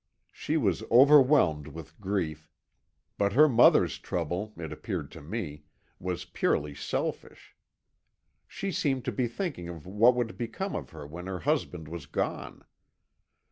[0.31, 2.49] She was overwhelmed with grief,
[3.19, 5.65] but her mother's trouble, it appeared to me,
[5.99, 7.55] was purely selfish.
[8.47, 12.07] She seemed to be thinking of what would become of her when her husband was
[12.07, 12.65] gone.